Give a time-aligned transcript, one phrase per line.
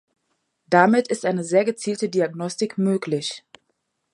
[0.67, 3.43] Damit ist eine sehr gezielte Diagnostik möglich.